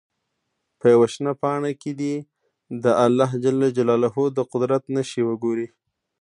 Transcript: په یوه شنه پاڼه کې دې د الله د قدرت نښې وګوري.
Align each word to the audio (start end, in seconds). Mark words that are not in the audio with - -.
په 0.79 0.85
یوه 0.93 1.07
شنه 1.13 1.31
پاڼه 1.41 1.71
کې 1.81 1.91
دې 1.99 2.15
د 2.83 2.85
الله 3.05 3.31
د 4.37 4.39
قدرت 4.51 4.83
نښې 4.95 5.21
وګوري. 5.25 5.67